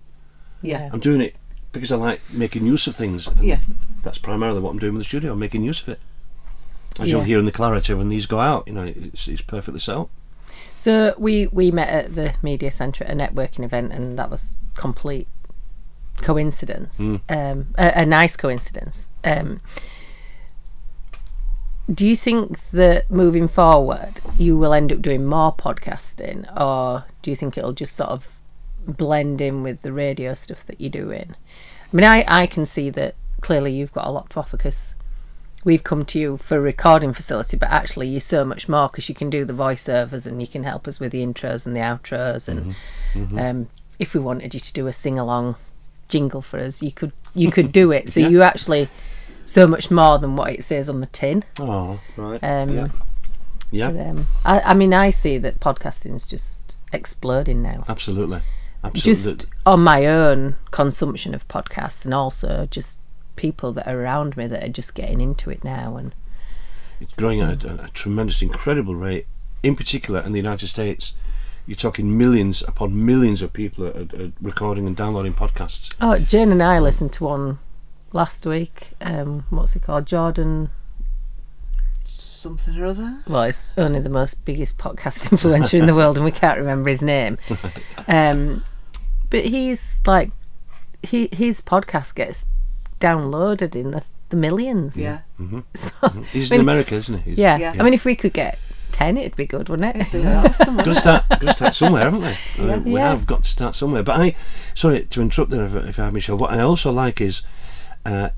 [0.60, 1.36] Yeah, I'm doing it
[1.76, 3.28] because I like making use of things.
[3.40, 3.60] yeah,
[4.02, 5.32] That's primarily what I'm doing with the studio.
[5.32, 6.00] I'm making use of it.
[6.98, 9.80] As you'll hear in the clarity when these go out, you know, it's, it's perfectly
[9.80, 10.08] so.
[10.74, 14.56] So we we met at the media centre at a networking event, and that was
[14.74, 15.28] complete
[16.18, 16.98] coincidence.
[16.98, 17.20] Mm.
[17.28, 19.08] Um, a, a nice coincidence.
[19.24, 19.60] Um,
[21.92, 27.30] do you think that moving forward you will end up doing more podcasting, or do
[27.30, 28.35] you think it'll just sort of
[28.86, 31.34] blend in with the radio stuff that you're doing?
[31.92, 34.96] I mean, I, I can see that clearly you've got a lot to offer because
[35.64, 39.08] we've come to you for a recording facility, but actually you're so much more because
[39.08, 41.80] you can do the voiceovers and you can help us with the intros and the
[41.80, 42.48] outros.
[42.48, 42.74] And
[43.38, 43.68] Um,
[43.98, 45.56] if we wanted you to do a sing along
[46.08, 48.08] jingle for us, you could you could do it.
[48.12, 48.28] So Yeah.
[48.28, 48.88] you actually
[49.44, 51.44] so much more than what it says on the tin.
[51.60, 52.42] Oh, right.
[52.42, 52.88] Um, yeah.
[53.72, 57.84] Yeah, But, um, I, I mean, I see that podcasting is just exploding now.
[57.88, 58.40] absolutely.
[58.86, 59.34] Absolutely.
[59.34, 62.98] Just on my own consumption of podcasts, and also just
[63.36, 65.96] people that are around me that are just getting into it now.
[65.96, 66.14] And
[67.00, 69.26] It's growing at a, a tremendous, incredible rate.
[69.62, 71.12] In particular, in the United States,
[71.66, 75.94] you're talking millions upon millions of people are, are, are recording and downloading podcasts.
[76.00, 77.58] oh, Jane and I listened to one
[78.12, 78.92] last week.
[79.00, 80.06] Um, what's it called?
[80.06, 80.70] Jordan.
[82.04, 83.18] something or other.
[83.26, 86.88] Well, it's only the most biggest podcast influencer in the world, and we can't remember
[86.88, 87.38] his name.
[88.08, 88.62] Um,
[89.30, 90.30] but he's like,
[91.02, 92.46] he his podcast gets
[93.00, 94.96] downloaded in the, the millions.
[94.96, 95.20] Yeah,
[95.74, 97.30] So, He's I in America, isn't he?
[97.30, 97.58] He's yeah.
[97.58, 97.74] Yeah.
[97.78, 98.58] I mean, if we could get
[98.92, 100.14] ten, it'd be good, wouldn't it?
[100.14, 102.64] It'd awesome, got, to start, got to start somewhere, haven't we?
[102.64, 103.10] I mean, we Yeah.
[103.10, 104.02] have got to start somewhere.
[104.02, 104.36] But I,
[104.74, 106.38] sorry to interrupt there, if, if I have, Michelle.
[106.38, 107.42] What I also like is
[108.04, 108.30] uh,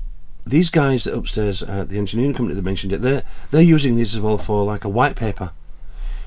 [0.45, 3.01] these guys upstairs, uh, the engineering company that mentioned it.
[3.01, 5.51] They're they're using these as well for like a white paper.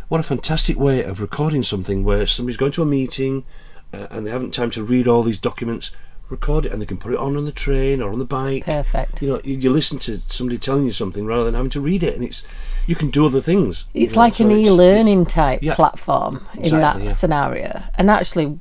[0.09, 3.45] What a fantastic way of recording something where somebody's going to a meeting
[3.93, 5.91] uh, and they haven't time to read all these documents.
[6.29, 8.65] Record it and they can put it on on the train or on the bike.
[8.65, 9.21] Perfect.
[9.21, 12.03] You know, you, you listen to somebody telling you something rather than having to read
[12.03, 12.43] it, and it's
[12.87, 13.85] you can do other things.
[13.93, 15.75] you It's know, like so an it's- e-learning type yeah.
[15.75, 17.11] platform in that yeah.
[17.11, 17.83] scenario.
[17.97, 18.59] And actually,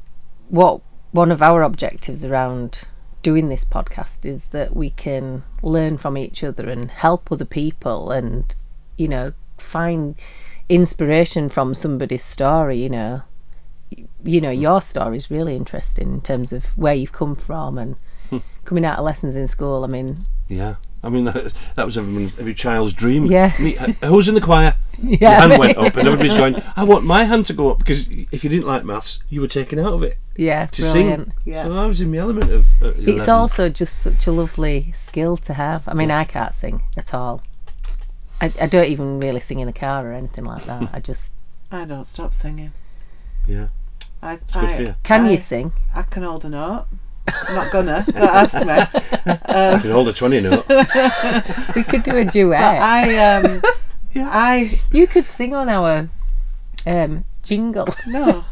[0.49, 2.81] what one of our objectives around
[3.23, 8.11] doing this podcast is that we can learn from each other and help other people,
[8.11, 8.53] and
[8.97, 10.15] you know, find
[10.67, 12.83] inspiration from somebody's story.
[12.83, 13.21] You know,
[14.23, 17.95] you know, your story is really interesting in terms of where you've come from and
[18.29, 18.37] Hmm.
[18.63, 19.83] coming out of lessons in school.
[19.83, 23.25] I mean, Yeah, I mean that, that was everyone's, every child's dream.
[23.25, 23.53] Yeah.
[23.59, 24.75] Me, uh, who's in the choir?
[25.01, 26.61] Your yeah, hand went up, and everybody's going.
[26.75, 29.47] I want my hand to go up because if you didn't like maths, you were
[29.47, 31.25] taken out of it yeah, to brilliant.
[31.29, 31.33] sing.
[31.53, 31.63] Yeah.
[31.63, 32.67] So I was in the element of.
[32.81, 33.29] Uh, It's 11.
[33.29, 35.87] also just such a lovely skill to have.
[35.87, 37.41] I mean, I can't sing at all.
[38.39, 40.89] I, I don't even really sing in the car or anything like that.
[40.93, 41.33] I just
[41.71, 42.71] I don't stop singing.
[43.47, 43.67] Yeah,
[44.21, 44.95] I, it's good I, for you.
[45.03, 45.73] can I- you sing?
[45.95, 46.85] I can hold a note.
[47.27, 48.03] I'm not gonna.
[48.07, 48.71] Don't ask me.
[49.45, 50.65] I can hold a twenty note.
[51.75, 52.81] We could do a But duet.
[52.81, 53.61] I um,
[54.15, 56.09] I you could sing on our
[56.87, 57.87] um, jingle.
[58.07, 58.43] no.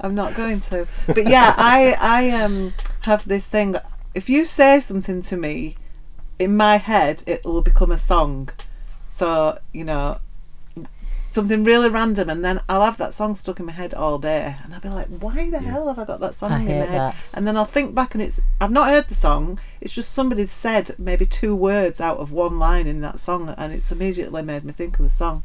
[0.00, 0.86] I'm not going to.
[1.06, 3.76] But yeah, I I um have this thing.
[4.14, 5.76] If you say something to me,
[6.38, 8.50] in my head, it will become a song.
[9.08, 10.18] So you know,
[11.34, 14.56] something really random, and then I'll have that song stuck in my head all day,
[14.62, 16.72] and I'll be like, "Why the hell have I got that song I in my
[16.72, 17.16] head?" that.
[17.32, 19.58] And then I'll think back, and it's I've not heard the song.
[19.80, 23.72] It's just somebody said maybe two words out of one line in that song, and
[23.72, 25.42] it's immediately made me think of the song.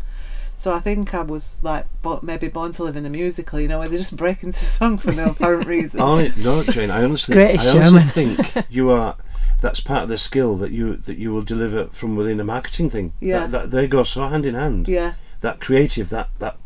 [0.57, 3.69] So I think I was like, bo- maybe born to live in a musical, you
[3.69, 6.01] know, where they just break into song for no apparent reason.
[6.01, 6.91] Oh no, Jane.
[6.91, 8.35] I honestly, Greatest I honestly showman.
[8.43, 9.15] think you are.
[9.61, 12.89] That's part of the skill that you that you will deliver from within a marketing
[12.89, 13.13] thing.
[13.19, 13.47] Yeah.
[13.47, 14.87] that, that they go so hand in hand.
[14.87, 16.57] Yeah, That creative, that that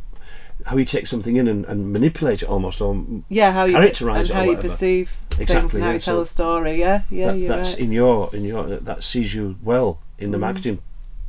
[0.66, 4.16] how you take something in and, and manipulate it almost, or yeah, how you Characterise
[4.20, 4.70] and it or how you whatever.
[4.70, 6.80] perceive things Exactly, and how yeah, you tell so a story.
[6.80, 7.80] Yeah, yeah, that, that's right.
[7.80, 10.32] in your in your that, that sees you well in Mm.
[10.34, 10.80] the marketing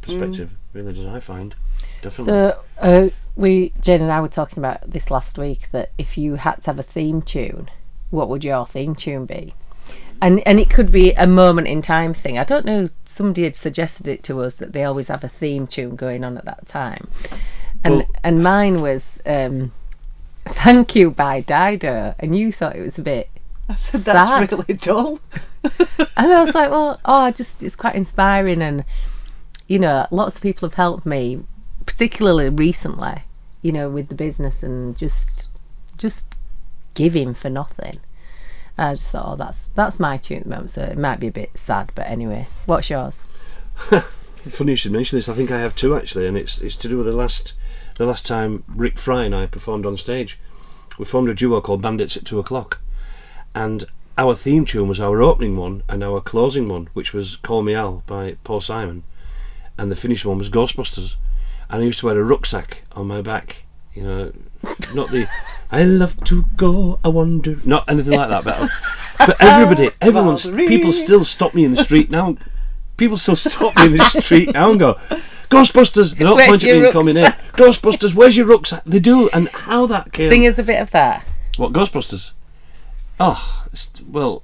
[0.02, 0.54] perspective.
[0.72, 1.06] Really does.
[1.06, 1.54] I find
[2.02, 2.24] definitely.
[2.24, 5.70] So uh, we, Jane and I, were talking about this last week.
[5.72, 7.70] That if you had to have a theme tune,
[8.10, 9.54] what would your theme tune be?
[10.22, 12.38] And and it could be a moment in time thing.
[12.38, 12.88] I don't know.
[13.04, 16.38] Somebody had suggested it to us that they always have a theme tune going on
[16.38, 17.08] at that time,
[17.82, 19.72] and Well- and mine was um,
[20.46, 23.28] "Thank You" by Dido, and you thought it was a bit
[23.68, 24.52] I said that's sad.
[24.52, 25.20] really dull.
[26.16, 28.84] And I was like, well, oh, just it's quite inspiring, and
[29.66, 31.42] you know, lots of people have helped me,
[31.86, 33.22] particularly recently,
[33.62, 35.48] you know, with the business and just
[35.98, 36.34] just
[36.94, 37.98] giving for nothing.
[38.76, 41.28] I just thought, oh, that's that's my tune at the moment, so it might be
[41.28, 43.22] a bit sad, but anyway, what's yours?
[44.48, 45.28] Funny you should mention this.
[45.28, 47.54] I think I have two actually, and it's it's to do with the last
[47.96, 50.40] the last time Rick Fry and I performed on stage.
[50.98, 52.80] We formed a duo called Bandits at Two O'clock,
[53.54, 53.84] and
[54.18, 57.74] our theme tune was our opening one and our closing one, which was "Call Me
[57.74, 59.04] Al" by Paul Simon,
[59.78, 61.14] and the finished one was Ghostbusters.
[61.70, 64.32] And I used to wear a rucksack on my back, you know,
[64.94, 65.28] not the
[65.70, 68.44] "I love to go, I wonder," not anything like that.
[68.44, 68.70] But,
[69.18, 72.36] but everybody, oh, everyone's people still stop me in the street now.
[72.96, 74.98] People still stop me in the street now and go,
[75.50, 76.16] Ghostbusters!
[76.16, 77.12] They don't Where's point at your me and call me.
[77.12, 78.82] Ghostbusters, where's your rucksack?
[78.84, 80.28] They do, and how that came.
[80.28, 81.24] Sing us a bit of that.
[81.56, 82.32] What, Ghostbusters?
[83.20, 84.42] Oh, it's, well.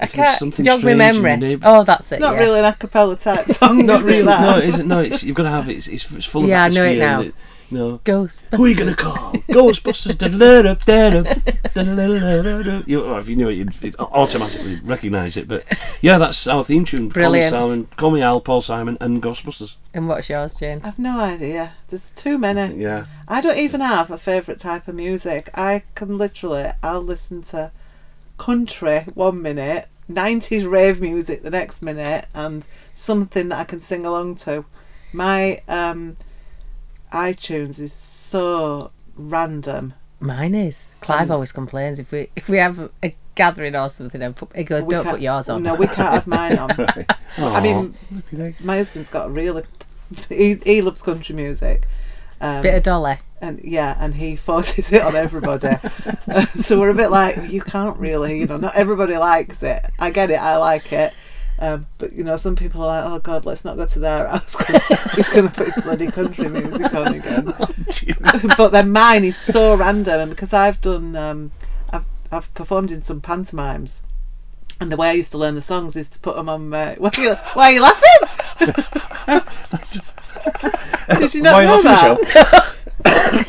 [0.00, 1.58] I can't something jog my strange in your memory.
[1.62, 2.16] Oh, that's it.
[2.16, 2.40] It's not yeah.
[2.40, 3.86] really an a cappella type song.
[3.86, 4.22] Not really.
[4.22, 4.40] That?
[4.40, 4.88] No, it isn't.
[4.88, 5.76] No, it's, you've got to have it.
[5.76, 7.24] It's, it's, it's full of Yeah, I know it now.
[7.74, 7.98] And it- no.
[7.98, 8.56] Ghostbusters.
[8.56, 9.32] Who are you going to call?
[9.48, 10.18] Ghostbusters.
[12.86, 15.48] You, well, if you knew it, you'd, you'd automatically recognise it.
[15.48, 15.64] But
[16.00, 17.08] yeah, that's our theme tune.
[17.08, 17.52] Brilliant.
[17.52, 19.76] Call me Simon, Call me Al, Paul Simon, and Ghostbusters.
[19.94, 20.80] And what's yours, Jane?
[20.84, 21.74] I've no idea.
[21.88, 22.76] There's too many.
[22.82, 23.06] Yeah.
[23.28, 25.50] I don't even have a favourite type of music.
[25.54, 27.70] I can literally, I'll listen to
[28.38, 34.04] country one minute, 90s rave music the next minute, and something that I can sing
[34.04, 34.64] along to.
[35.12, 36.16] My um,
[37.12, 39.94] iTunes is so random.
[40.20, 40.94] Mine is.
[41.00, 44.34] Clive Um, always complains if we if we have a, a gathering or something, and
[44.36, 46.70] put, he goes, "Don't put yours on." No, we can't have mine on.
[47.38, 47.96] I mean,
[48.60, 49.64] my husband's got a really.
[50.28, 51.88] He, he loves country music.
[52.40, 53.18] Um, bit of Dolly.
[53.40, 55.76] and yeah, and he forces it on everybody.
[56.60, 59.84] so we're a bit like, you can't really, you know, not everybody likes it.
[59.98, 61.14] I get it, I like it.
[61.62, 64.26] Um, but you know, some people are like, "Oh God, let's not go to their
[64.26, 64.82] house because
[65.14, 67.44] he's going to put his bloody country music on again."
[68.56, 71.52] but then mine is so random, and because I've done, um,
[71.90, 74.02] I've I've performed in some pantomimes,
[74.80, 76.74] and the way I used to learn the songs is to put them on.
[76.74, 78.08] Uh, why, are you, why are you laughing?
[81.20, 82.74] Did you not Why know that?
[83.04, 83.44] Oh,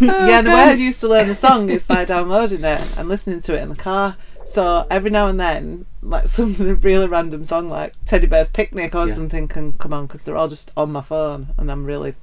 [0.00, 3.40] yeah, the way I used to learn the song is by downloading it and listening
[3.40, 4.16] to it in the car.
[4.46, 9.06] So every now and then, like some really random song like Teddy Bear's Picnic or
[9.08, 9.14] Yeah.
[9.14, 12.14] something can come on because they're all just on my phone and I'm really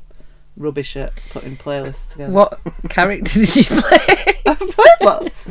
[0.58, 2.32] rubbish at putting playlists together.
[2.34, 4.36] What character did you play?
[4.46, 5.50] I've played lots.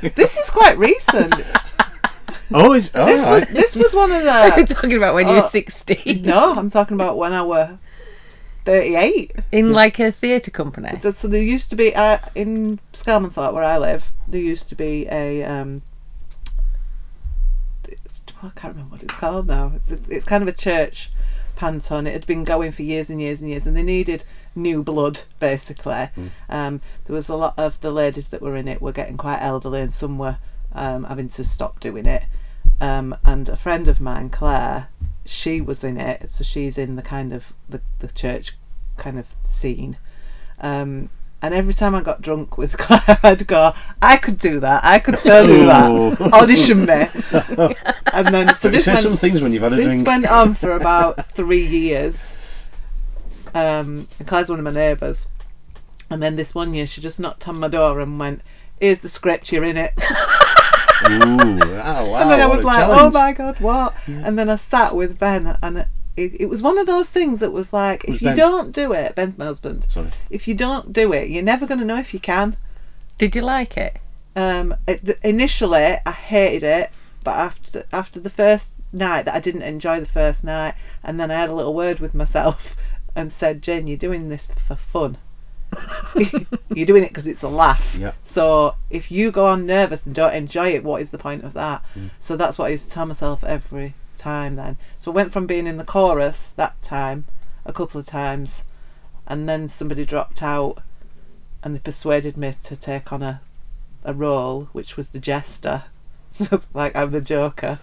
[0.14, 1.34] this is quite recent.
[2.52, 3.54] Oh, it's all oh, This was right.
[3.54, 4.74] this was one of We're the.
[4.74, 5.48] talking about when you were Oh.
[5.48, 7.78] sixteen No, I'm talking about when I were
[8.64, 9.32] thirty-eight.
[9.52, 10.98] in like a theatre company.
[11.12, 14.12] So there used to be uh, in Skelmanthorpe where I live.
[14.28, 15.42] There used to be a.
[15.44, 15.82] Um,
[18.42, 19.72] I can't remember what it's called now.
[19.76, 21.10] It's it's kind of a church
[21.56, 22.06] panton.
[22.06, 25.20] It had been going for years and years and years, and they needed new blood
[25.38, 26.08] basically.
[26.48, 29.40] Um, there was a lot of the ladies that were in it were getting quite
[29.42, 30.38] elderly, and some were
[30.72, 32.24] um, having to stop doing it.
[32.80, 34.88] Um, and a friend of mine, Claire,
[35.30, 38.56] she was in it, so she's in the kind of the, the church
[38.96, 39.96] kind of scene.
[40.60, 41.10] Um,
[41.42, 44.84] and every time I got drunk with Claire, I'd go, I could do that.
[44.84, 46.20] I could so do that.
[46.32, 47.08] Audition me.
[48.12, 49.90] and then, so this say went, some things when you've had a drink.
[49.90, 50.06] this drink.
[50.06, 52.36] went on for about three years.
[53.54, 55.28] Um, and Claire's one of my neighbours.
[56.10, 58.42] And then this one year, she just knocked on my door and went,
[58.80, 59.92] Here's the script, you're in it.
[61.08, 63.00] Ooh, oh, wow, and then I was like, challenge.
[63.02, 63.94] oh my god, what?
[64.06, 65.86] And then I sat with Ben, and
[66.16, 68.36] it, it was one of those things that was like, Who's if you Ben?
[68.36, 69.86] don't do it, Ben's my husband.
[69.90, 70.08] Sorry.
[70.28, 72.56] If you don't do it, you're never going to know if you can.
[73.18, 73.96] Did you like it?
[74.36, 76.90] Um, it, th- initially, I hated it,
[77.24, 81.30] but after after the first night, that I didn't enjoy the first night, and then
[81.30, 82.76] I had a little word with myself
[83.16, 85.18] and said, "Jen, you're doing this for fun.
[86.74, 87.96] You're doing it because it's a laugh.
[87.98, 88.12] Yeah.
[88.22, 91.52] So if you go on nervous and don't enjoy it, what is the point of
[91.54, 91.82] that?
[91.94, 92.10] Mm.
[92.20, 94.56] So that's what I used to tell myself every time.
[94.56, 97.26] Then, so I went from being in the chorus that time
[97.64, 98.64] a couple of times,
[99.26, 100.78] and then somebody dropped out,
[101.62, 103.40] and they persuaded me to take on a
[104.04, 105.84] a role, which was the jester.
[106.74, 107.78] like I'm the Joker.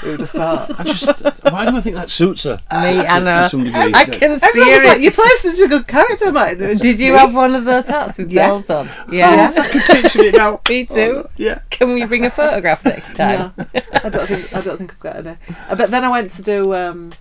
[0.00, 0.80] Who would have thought?
[0.80, 2.56] I just, why do I think that suits her?
[2.56, 3.66] Me, I To some.
[3.74, 5.02] I can see Everyone was like, it.
[5.02, 7.18] "You play such a good character, Martin." Did you me.
[7.18, 8.48] have one of those hats with Yeah.
[8.48, 8.88] bells on?
[9.10, 9.52] Yeah.
[9.56, 10.60] I can picture it now.
[10.68, 11.28] Me too.
[11.36, 11.60] Yeah.
[11.70, 13.52] Can we bring a photograph next time?
[13.56, 13.66] No,
[14.04, 15.36] I don't think I don't think I've got any.
[15.70, 17.12] Uh, But then I went to do um,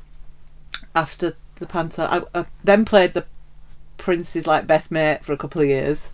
[0.96, 2.04] after the panto.
[2.06, 3.26] I, I then played the
[3.98, 6.12] Prince's like best mate for a couple of years,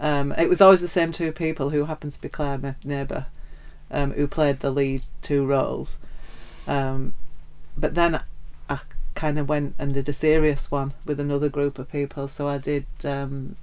[0.00, 3.26] Um, it was always the same two people who happened to be Claire, my neighbour,
[3.90, 5.98] um, who played the lead two roles.
[6.66, 7.14] Um,
[7.76, 8.20] but then
[8.68, 8.80] I
[9.14, 12.28] kind of went and did a serious one with another group of people.
[12.28, 12.86] So I did.
[13.04, 13.56] Um,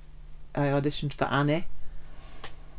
[0.55, 1.67] I auditioned for Annie,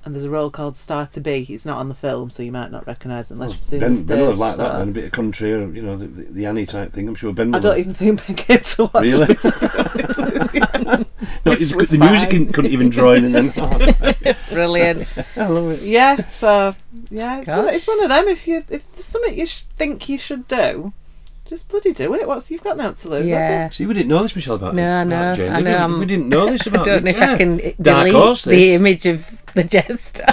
[0.08, 1.42] and there's a role called Star to Be.
[1.50, 3.94] It's not on the film, so you might not recognise it unless you've seen ben,
[3.94, 5.82] the ben will have stage, liked that so- then, a bit of country or, you
[5.82, 7.06] know, the, the, the Annie type thing.
[7.06, 7.78] I'm sure Ben will I don't have.
[7.80, 9.26] even think Ben came to watch Really?
[9.30, 9.42] it.
[9.42, 11.04] to be honest with you.
[11.44, 13.32] No, which it's- was the music couldn't even join in.
[13.32, 13.52] then.
[13.56, 15.06] Oh, Brilliant.
[15.36, 15.82] I love it.
[15.82, 16.74] Yeah, so
[17.10, 18.28] yeah, it's one, it's one of them.
[18.28, 20.92] If you if there's something you sh- think you should do,
[21.48, 22.28] just bloody do it.
[22.28, 23.20] What's you've got now to lose?
[23.20, 23.34] have you?
[23.34, 23.70] Yeah.
[23.70, 26.00] See, we didn't know this, Michelle, about No, I know, Jane, I know, we?
[26.00, 26.82] We didn't know this about.
[26.82, 27.20] I don't know if.
[27.22, 30.26] I can Dark delete horse, the image of the jester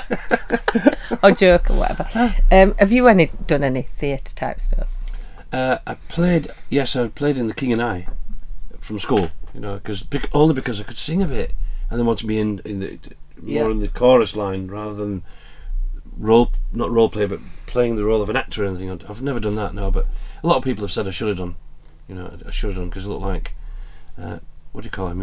[1.23, 2.35] or joke or whatever.
[2.51, 4.93] Um, have you any done any theatre type stuff?
[5.53, 8.07] Uh, I played, yes, I played in The King and I
[8.81, 11.53] from school, you know, because only because I could sing a bit
[11.89, 12.99] and they wanted me in, in the
[13.41, 13.71] more Yeah.
[13.71, 15.23] in the chorus line rather than
[16.17, 17.39] role, not role play, but
[17.75, 18.89] playing the role of an actor or anything.
[18.89, 20.05] I've never done that now, but
[20.41, 21.55] a lot of people have said I should have done,
[22.07, 23.53] you know, I should have done because it looked like,
[24.17, 24.39] uh,
[24.71, 25.19] what do you call him?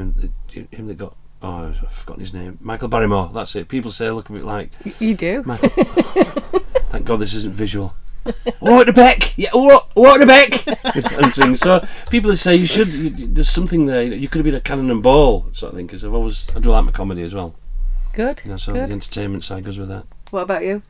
[0.50, 2.58] Him, him that got, oh, I've forgotten his name.
[2.60, 3.68] Michael Barrymore, that's it.
[3.68, 5.42] People say I look a bit like You do.
[5.46, 5.70] Michael.
[6.90, 7.94] Thank God this isn't visual.
[8.60, 11.58] Walk the back, yeah, walk, walk the Beck, and things.
[11.60, 12.88] So people say you should.
[12.88, 14.02] You, there's something there.
[14.02, 15.86] You could have been a cannon and ball sort of thing.
[15.86, 17.54] Because I've always, I do like my comedy as well.
[18.12, 18.42] Good.
[18.44, 18.90] You know, so Good.
[18.90, 20.04] the entertainment side goes with that.
[20.30, 20.82] What about you?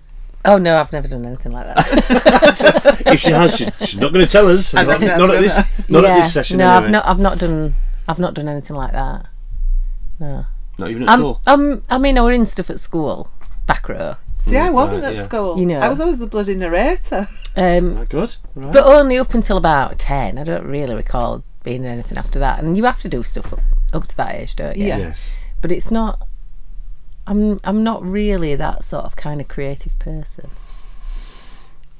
[0.45, 3.03] Oh no, I've never done anything like that.
[3.07, 4.75] if she has, she, she's not going to tell us.
[4.75, 5.57] Not, not not at this,
[5.89, 6.11] not yeah.
[6.11, 6.59] at this session.
[6.59, 6.85] No, anyway.
[6.87, 7.07] I've not.
[7.07, 7.75] I've not done.
[8.09, 9.27] I've not done anything like that.
[10.19, 10.45] No.
[10.79, 11.41] Not even at Um, school.
[11.47, 13.31] um, I mean, I were in stuff at school,
[13.67, 14.17] back row.
[14.39, 15.23] See, I wasn't right, at yeah.
[15.23, 15.57] school.
[15.59, 15.79] You know.
[15.79, 17.29] I was always the bloody narrator.
[17.57, 18.35] Um, Right, good.
[18.57, 18.73] Right.
[18.73, 20.39] but only up until about ten.
[20.39, 22.59] I don't really recall being in anything after that.
[22.59, 23.61] And you have to do stuff up,
[23.93, 24.87] up to that age, don't you?
[24.87, 24.99] Yeah.
[24.99, 25.37] yes.
[25.61, 26.27] But it's not.
[27.27, 27.59] I'm.
[27.65, 30.51] I'm not really that sort of kind of creative person.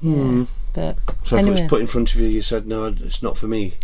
[0.01, 0.43] Hmm.
[0.73, 3.37] But So if it was put in front of you, you said, "No, it's not
[3.37, 3.75] for me.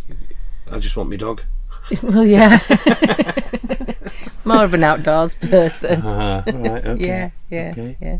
[0.70, 1.44] I just want my dog."
[2.04, 2.60] well, yeah.
[4.46, 6.02] More of an outdoors person.
[6.06, 6.86] Uh, right.
[6.86, 7.08] Okay.
[7.08, 7.98] Yeah, yeah, Okay.
[8.02, 8.18] yeah.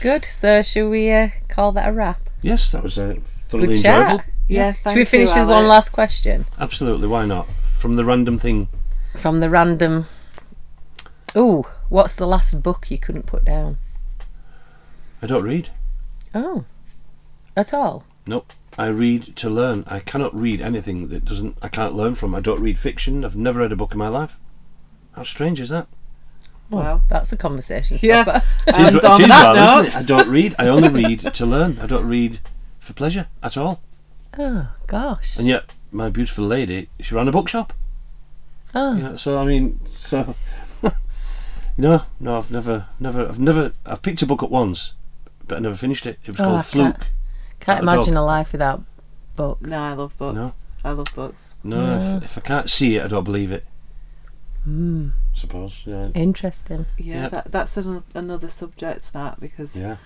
[0.00, 0.24] Good.
[0.24, 2.20] So, shall we uh, call that a wrap?
[2.42, 3.16] Yes, that was uh,
[3.48, 4.02] thoroughly Good chat.
[4.02, 4.24] enjoyable.
[4.48, 4.72] Yeah.
[4.86, 7.06] Should we finish with one last question Absolutely.
[7.06, 7.46] Why not?
[7.76, 8.68] From the random thing.
[9.16, 10.06] from the random?
[11.36, 13.76] Ooh, what's the last book you couldn't put down?
[15.20, 15.68] I don't read.
[16.34, 16.64] Oh,
[17.56, 18.04] at all?
[18.26, 18.52] Nope.
[18.78, 19.84] I read to learn.
[19.86, 21.58] I cannot read anything that doesn't.
[21.60, 22.34] I can't learn from.
[22.34, 23.24] I don't read fiction.
[23.24, 24.38] I've never read a book in my life.
[25.12, 25.88] How strange is that?
[26.70, 27.02] Wow.
[27.08, 28.22] That's a conversation Yeah.
[28.22, 28.42] stopper.
[28.68, 30.04] It And is, on it is that rather, note- isn't it?
[30.04, 30.54] I don't read.
[30.58, 31.78] I only read to learn.
[31.80, 32.38] I don't read
[32.78, 33.80] for pleasure at all.
[34.38, 35.36] oh gosh.
[35.36, 37.72] And yet, my beautiful lady, she ran a bookshop.
[38.74, 40.36] Oh, You know, so I mean, so
[41.76, 44.94] no, no, I've never, never, I've never, I've picked a book up once,
[45.46, 46.18] but I never finished it.
[46.24, 46.94] It was Oh, called I Fluke.
[46.94, 47.10] can't-
[47.60, 48.82] can't Not a imagine a life without
[49.36, 49.68] books.
[49.70, 50.34] No, I love books.
[50.36, 50.52] No.
[50.82, 51.56] I love books.
[51.62, 53.66] No, if, if I can't see it, I don't believe it.
[54.68, 56.86] Mm, Suppose, yeah, interesting.
[56.98, 57.28] Yeah, Yeah.
[57.28, 59.12] That, that's an, another subject.
[59.12, 59.96] That because yeah.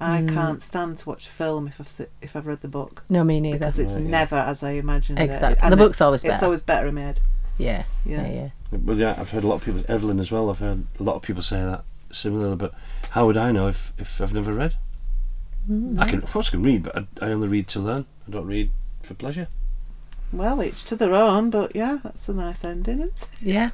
[0.00, 0.32] I Mm.
[0.34, 3.22] can't stand to watch a film if I've se- if I've read the book No,
[3.24, 3.58] me neither.
[3.58, 4.10] because it's Right, yeah.
[4.10, 5.22] never as I imagined it.
[5.30, 5.62] Exactly.
[5.62, 6.32] And The it- book's always better.
[6.32, 6.86] It's always better.
[6.88, 7.20] always better made.
[7.58, 8.26] Yeah, Yeah.
[8.26, 8.48] yeah, yeah.
[8.72, 10.48] But yeah, I've heard a lot of people, Evelyn as well.
[10.50, 12.56] I've heard a lot of people say that similarly.
[12.56, 12.72] But
[13.10, 14.76] how would I know if, if I've never read?
[15.70, 16.00] Mm.
[16.00, 18.06] I can, of course, I can read, but I, I only read to learn.
[18.26, 18.70] I don't read
[19.02, 19.48] for pleasure.
[20.32, 23.28] Well, each to their own, but yeah, that's a nice ending, isn't it?
[23.42, 23.70] Yeah.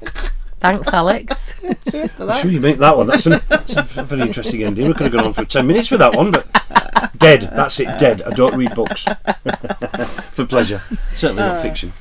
[0.59, 1.61] Thanks, Alex.
[1.91, 2.43] Cheers for I'm that.
[2.43, 3.07] sure you make that one.
[3.07, 4.89] That's, an, that's a v- very interesting ending.
[4.89, 6.49] We could have gone on for ten minutes with that one, but
[7.17, 7.43] dead.
[7.55, 7.97] That's it.
[8.01, 8.23] Dead.
[8.23, 9.05] I don't read books
[10.33, 10.83] for pleasure.
[11.15, 11.93] Certainly not fiction.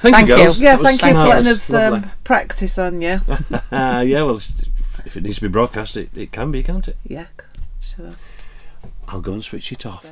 [0.00, 0.52] Thank, Thank you, you.
[0.56, 3.20] Yeah, thank you for letting us um, practice on you.
[3.72, 6.96] Uh, yeah, well, if it needs to be broadcast, it, it can be, can't it?
[7.04, 7.26] Yeah,
[7.80, 8.14] sure.
[9.08, 10.06] I'll go and switch it off.